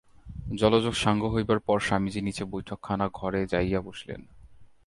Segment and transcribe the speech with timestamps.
[0.55, 4.21] জলযোগ সাঙ্গ হইবার পর স্বামীজী নীচে বৈঠকখানা-ঘরে যাইয়া বসিলেন।